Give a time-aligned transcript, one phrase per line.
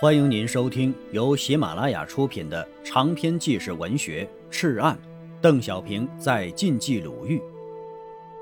[0.00, 4.96] 欢迎您收听由喜马拉雅出品的长篇纪实文学《赤案》，
[5.40, 7.42] 邓小平在晋冀鲁豫，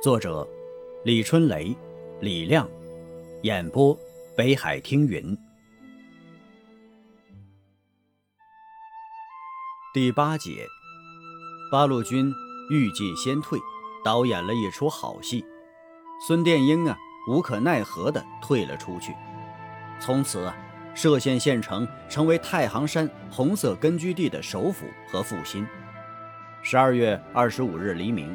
[0.02, 0.46] 作者
[1.02, 1.74] 李春雷、
[2.20, 2.68] 李亮，
[3.40, 3.98] 演播
[4.36, 5.34] 北海听云。
[9.94, 10.66] 第八节，
[11.72, 12.30] 八路军
[12.70, 13.58] 欲进先退，
[14.04, 15.42] 导演了一出好戏。
[16.28, 16.98] 孙殿英啊，
[17.30, 19.14] 无可奈何地退了出去，
[19.98, 20.54] 从此啊。
[20.96, 25.66] 歙县县城成为太行山红色根据地的首府和腹心。
[26.62, 28.34] 十二月二十五日黎明，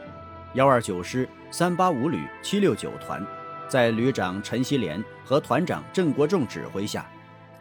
[0.54, 3.26] 幺二九师三八五旅七六九团，
[3.68, 7.04] 在旅长陈锡联和团长郑国仲指挥下，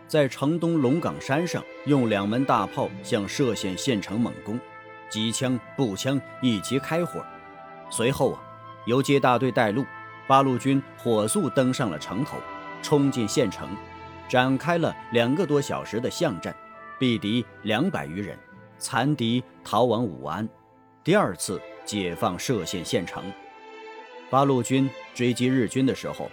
[0.07, 4.61] 在城东龙岗山上用两门大炮向歙县县城猛攻，
[5.09, 7.25] 机枪、步枪一齐开火。
[7.89, 8.43] 随后啊，
[8.85, 9.87] 游击大队带路，
[10.27, 12.37] 八路军火速登上了城头，
[12.83, 13.67] 冲进县城。
[14.31, 16.55] 展开了两个多小时的巷战，
[17.01, 18.39] 毙敌两百余人，
[18.79, 20.49] 残敌逃往武安。
[21.03, 23.25] 第二次解放歙县县城，
[24.31, 26.31] 八路军追击日军的时候，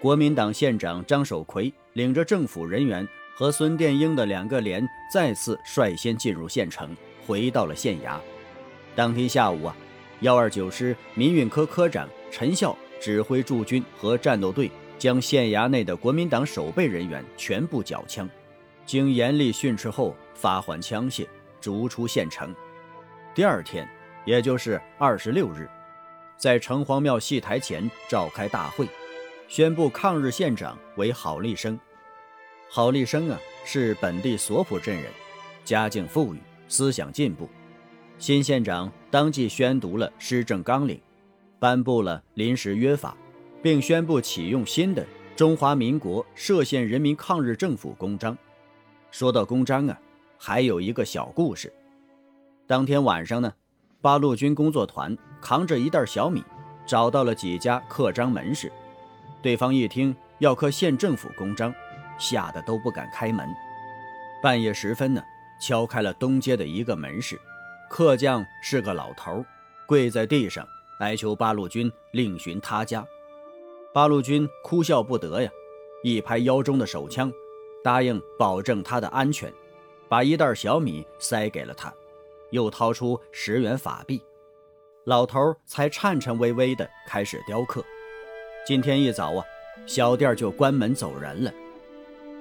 [0.00, 8.20] 国民党县长张守奎领着政府人员和孙殿英的两个连再次率先进入县城，回到了县衙。
[8.94, 9.74] 当天下午啊，
[10.20, 14.70] 幺二九师民运科科长陈孝指挥驻军和战斗队。
[15.02, 18.30] 将县衙内的国民党守备人员全部缴枪，
[18.86, 21.26] 经严厉训斥后发还枪械，
[21.60, 22.54] 逐出县城。
[23.34, 23.84] 第二天，
[24.24, 25.68] 也就是二十六日，
[26.36, 28.86] 在城隍庙戏台前召开大会，
[29.48, 31.76] 宣布抗日县长为郝立生。
[32.70, 35.06] 郝立生啊，是本地索普镇人，
[35.64, 37.50] 家境富裕，思想进步。
[38.20, 41.00] 新县长当即宣读了施政纲领，
[41.58, 43.16] 颁布了临时约法。
[43.62, 45.02] 并宣布启用新的
[45.36, 48.34] 《中华民国歙县人民抗日政府公章》。
[49.12, 49.96] 说到公章啊，
[50.36, 51.72] 还有一个小故事。
[52.66, 53.52] 当天晚上呢，
[54.00, 56.42] 八路军工作团扛着一袋小米，
[56.84, 58.70] 找到了几家刻章门市。
[59.40, 61.72] 对方一听要刻县政府公章，
[62.18, 63.48] 吓得都不敢开门。
[64.42, 65.22] 半夜时分呢，
[65.60, 67.38] 敲开了东街的一个门市，
[67.88, 69.44] 刻匠是个老头，
[69.86, 70.66] 跪在地上
[70.98, 73.06] 哀求八路军另寻他家。
[73.94, 75.50] 八路军哭笑不得呀，
[76.02, 77.30] 一拍腰中的手枪，
[77.84, 79.52] 答应保证他的安全，
[80.08, 81.92] 把一袋小米塞给了他，
[82.50, 84.22] 又掏出十元法币，
[85.04, 87.84] 老头才颤颤巍巍地开始雕刻。
[88.66, 89.44] 今天一早啊，
[89.84, 91.52] 小店就关门走人了。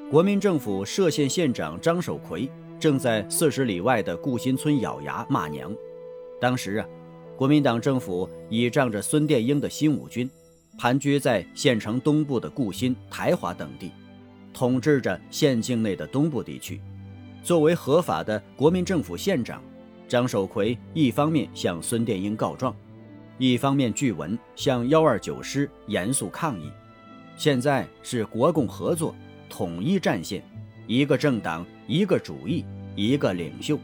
[0.09, 5.75] 国民政府歙县县长张守奎正在四十里外的顾新村咬牙骂娘。
[6.39, 6.87] 当时啊，
[7.35, 10.29] 国民党政府倚仗着孙殿英的新五军。
[10.77, 13.91] 盘踞在县城东部的固新、台华等地，
[14.53, 16.81] 统治着县境内的东部地区。
[17.43, 19.61] 作为合法的国民政府县长，
[20.07, 22.75] 张守奎一方面向孙殿英告状，
[23.37, 26.71] 一方面据文向幺二九师严肃抗议。
[27.37, 29.13] 现在是国共合作、
[29.49, 30.43] 统一战线，
[30.87, 32.65] 一个政党、一个主义、
[32.95, 33.77] 一个领袖，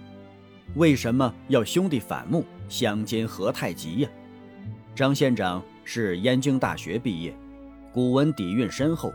[0.76, 4.10] 为什么要兄弟反目、相煎何太急呀？
[4.96, 5.64] 张县长。
[5.90, 7.34] 是燕京大学毕业，
[7.94, 9.14] 古文底蕴深厚，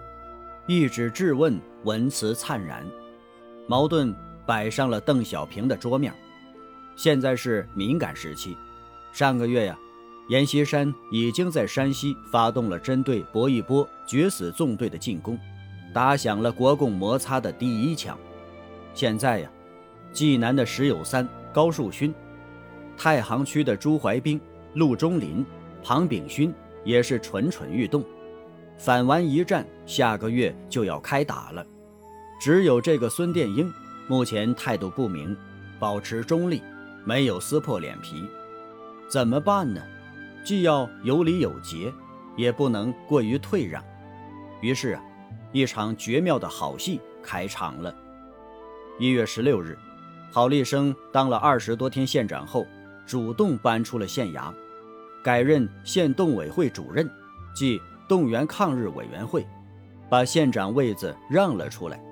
[0.67, 2.83] 一纸质问，文辞灿然。
[3.69, 4.17] 矛盾
[4.47, 6.15] 摆上了邓小平的桌面。
[6.97, 8.57] 现在是敏感时期，
[9.13, 9.79] 上个月呀，
[10.31, 15.39] 阎锡山已经在山西发动了针对薄一波决死纵队的进攻，
[15.93, 18.19] 打响了国共摩擦的第一枪。
[18.95, 19.51] 现在呀，
[20.11, 22.15] 济南的石友三、高树勋，
[22.97, 24.41] 太行区的朱怀兵、
[24.73, 25.45] 陆中林。
[25.83, 26.53] 庞炳勋
[26.85, 28.05] 也是蠢蠢欲动，
[28.79, 31.67] 反完一战，下个月就要开打了。
[32.41, 33.73] 只有这个孙殿英，
[34.09, 35.37] 目前态度不明，
[35.79, 36.63] 保持中立，
[37.05, 38.27] 没有撕破脸皮。
[39.09, 39.81] 怎么办呢？
[40.45, 41.93] 既要有礼有节，
[42.37, 43.83] 也不能过于退让。
[44.61, 45.03] 于是啊，
[45.53, 47.95] 一场绝妙的好戏开场了。
[48.99, 49.79] 一月十六日，
[50.33, 52.67] 郝立生当了二十多天县长后，
[53.07, 54.53] 主动搬出了县衙。
[55.23, 57.09] 改任县动委会主任，
[57.55, 59.47] 即动员抗日委员会，
[60.11, 62.03] 把县长位子让了出来。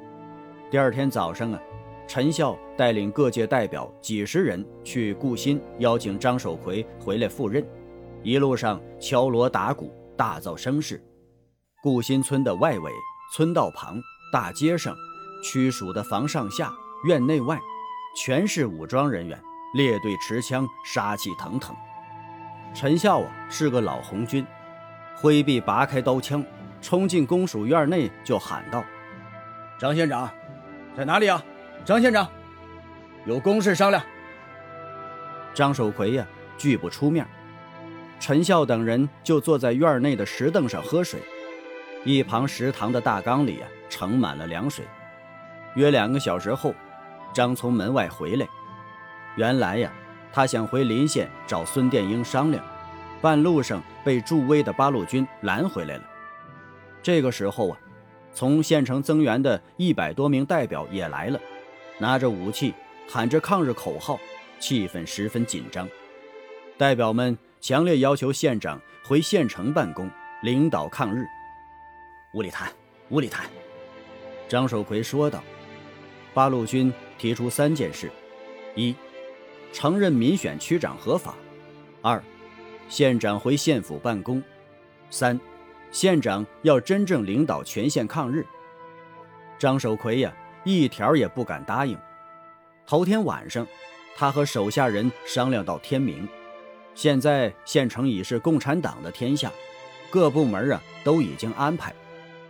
[0.71, 1.61] 第二天早上啊，
[2.07, 7.67] 陈孝带领各界代表几十人去固新邀请张守奎回来赴任，
[8.23, 11.03] 一路上敲锣打鼓，大造声势。
[11.83, 12.93] 固新村的外围、
[13.35, 14.01] 村道旁、
[14.33, 14.95] 大街上，
[15.43, 16.73] 区属的房上下、
[17.05, 17.59] 院内外，
[18.17, 19.37] 全是武装人员，
[19.75, 21.75] 列队持枪，杀气腾腾。
[22.73, 24.47] 陈孝啊是个老红军，
[25.17, 26.45] 挥臂拔开刀枪，
[26.81, 28.85] 冲进公署院内就喊道
[29.79, 30.31] ：“张县长，
[30.97, 31.43] 在哪里啊，
[31.85, 32.27] 张县长？
[33.27, 34.03] 有公事商量。
[35.53, 36.27] 张守奎呀，
[36.57, 37.27] 拒不出面。
[38.21, 41.21] 陈笑等人就坐在院内的石凳上喝水，
[42.05, 44.85] 一旁食堂的大缸里呀，盛满了凉水。
[45.75, 46.75] 约两个小时后，
[47.35, 48.47] 张从门外回来。
[49.37, 49.93] 原来呀，
[50.33, 52.65] 他想回临县找孙殿英商量，
[53.21, 56.05] 半路上被助威的八路军拦回来了。
[57.03, 57.79] 这个时候啊，
[58.33, 61.41] 从县城增援的一百多名代表也来了，
[61.99, 62.75] 拿着武器，
[63.09, 64.19] 喊着抗日口号，
[64.59, 65.89] 气氛十分紧张。
[66.79, 70.11] 代表们强烈要求县长回县城办公，
[70.43, 71.25] 领导抗日。
[72.35, 72.71] 屋里谈，
[73.09, 73.47] 屋里谈。
[74.49, 75.43] 张守奎说道。
[76.33, 78.09] 八路军提出三件事：
[78.77, 78.95] 一、
[79.73, 81.35] 承认民选区长合法；
[82.03, 82.23] 二、
[82.89, 84.41] 县长回县府办公；
[85.11, 85.39] 三、
[85.91, 88.45] 县长要真正领导全县抗日。
[89.59, 90.35] 张守奎呀，
[90.65, 91.97] 一条也不敢答应。
[92.87, 93.67] 头天晚上，
[94.17, 96.29] 他和手下人商量到天明。
[96.95, 99.51] 现在县城已是共产党的天下，
[100.11, 101.95] 各部门啊都已经安排，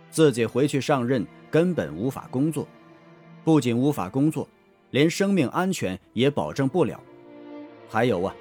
[0.09, 2.67] 自己回去上任根本无法工作。
[3.43, 4.47] 不仅无法工作，
[4.89, 6.99] 连生命安全也保证不了。
[7.91, 8.33] 还有啊，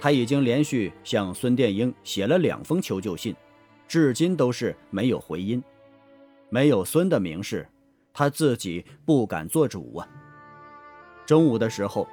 [0.00, 3.34] 他已经连续向孙殿英写了两封求救信，
[3.88, 5.60] 至今都是没有回音。
[6.48, 7.66] 没有孙的明示，
[8.14, 10.08] 他自己不敢做主啊。
[11.26, 12.06] 中午的时候，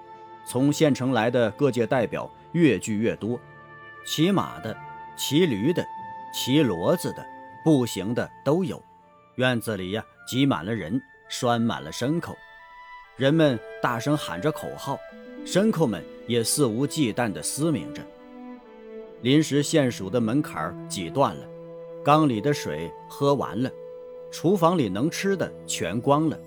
[0.47, 3.39] 从县城来的各界代表越聚越多，
[4.03, 4.75] 骑马的、
[5.15, 5.85] 骑驴的、
[6.33, 7.23] 骑骡子的、
[7.63, 8.81] 步行的都有。
[9.35, 10.99] 院子里呀，挤满了人。
[11.31, 12.35] 拴满了牲口，
[13.15, 14.97] 人们大声喊着口号，
[15.51, 18.05] 牲口们也肆无忌惮地嘶鸣着。
[19.23, 21.43] 临时县署的门槛儿挤断了，
[22.05, 23.71] 缸里的水喝完了，
[24.31, 26.37] 厨房里能吃的全光了。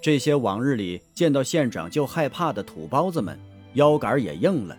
[0.00, 3.38] 这些往日里见到县长就害怕的土包子们，
[3.74, 4.74] 腰杆也硬了，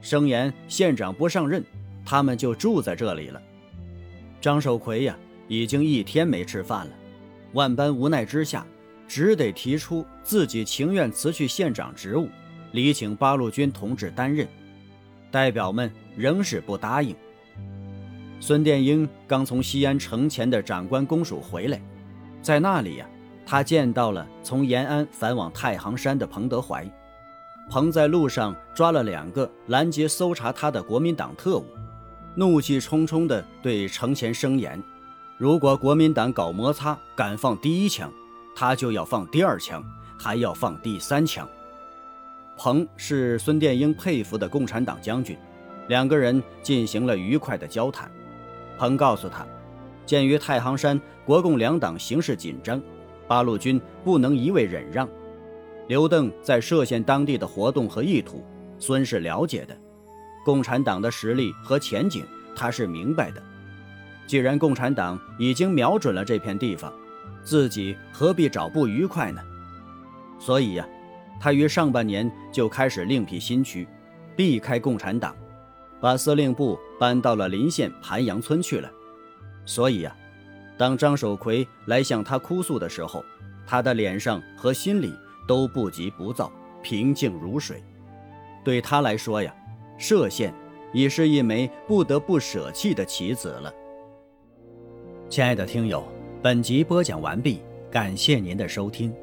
[0.00, 1.64] 声言县长不上任，
[2.06, 3.42] 他们就住在这里了。
[4.40, 6.92] 张守奎呀，已经一天没吃饭了。
[7.54, 8.64] 万般无奈之下，
[9.08, 12.28] 只得提出自己情愿辞去县长职务，
[12.72, 14.46] 礼请八路军同志担任。
[15.30, 17.14] 代表们仍是不答应。
[18.40, 21.80] 孙殿英刚从西安城前的长官公署回来，
[22.40, 23.06] 在那里呀，
[23.44, 26.88] 他见到了从延安返往太行山的彭德怀。
[27.68, 31.66] 彭在路上抓了两个拦截搜查他的国民党特务，
[32.34, 34.82] 怒气冲冲地对城前声言。
[35.36, 38.10] 如果国民党搞摩擦，敢放第一枪，
[38.56, 39.84] 他就要放第二枪，
[40.18, 41.46] 还要放第三枪。
[42.58, 45.38] 彭是孙殿英佩服的共产党将军，
[45.86, 48.10] 两个人进行了愉快的交谈。
[48.76, 49.46] 彭告诉他，
[50.04, 52.82] 鉴于太行山国共两党形势紧张，
[53.28, 55.08] 八路军不能一味忍让。
[55.86, 58.44] 刘邓在歙县当地的活动和意图，
[58.76, 59.76] 孙是了解的，
[60.44, 62.24] 共产党的实力和前景，
[62.56, 63.40] 他是明白的。
[64.26, 66.92] 既然共产党已经瞄准了这片地方，
[67.44, 69.40] 自己何必找不愉快呢？
[70.40, 70.86] 所以呀，
[71.40, 73.86] 他于上半年就开始另辟新区，
[74.36, 75.34] 避开共产党，
[76.00, 78.90] 把司令部搬到了临县盘阳村去了。
[79.64, 80.16] 所以呀，
[80.76, 83.24] 当张守奎来向他哭诉的时候，
[83.66, 85.12] 他的脸上和心里
[85.46, 86.50] 都不急不躁，
[86.82, 87.82] 平静如水。
[88.64, 89.54] 对他来说呀，
[89.98, 90.52] 歙县
[90.92, 93.72] 已是一枚不得不舍弃的棋子了。
[95.28, 96.06] 亲爱的听友，
[96.42, 97.60] 本集播讲完毕，
[97.90, 99.14] 感谢您的收听。